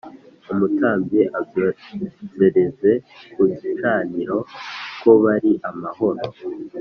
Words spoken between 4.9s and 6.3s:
ko bari amahoro